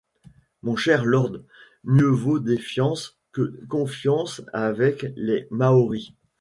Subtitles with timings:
[0.63, 1.37] Mon cher lord,
[1.83, 6.09] mieux vaut défiance que confiance avec les Maoris.